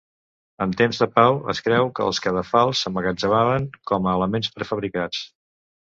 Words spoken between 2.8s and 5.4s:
s'emmagatzemaven com a elements prefabricats.